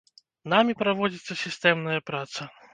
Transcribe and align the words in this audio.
Намі 0.53 0.77
праводзіцца 0.79 1.39
сістэмная 1.45 2.05
праца. 2.11 2.53